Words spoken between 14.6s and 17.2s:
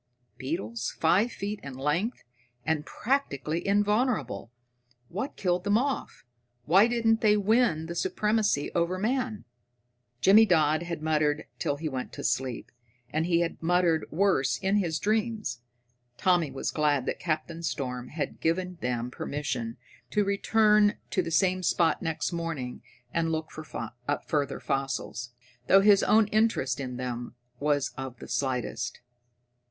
his dreams. Tommy was glad that